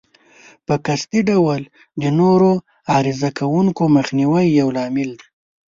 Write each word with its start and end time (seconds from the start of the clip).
په 0.65 0.73
قصدي 0.85 1.21
ډول 1.29 1.61
د 2.01 2.03
نورو 2.19 2.51
عرضه 2.95 3.29
کوونکو 3.39 3.83
مخنیوی 3.97 4.45
یو 4.59 4.67
لامل 4.75 5.09
دی. 5.19 5.27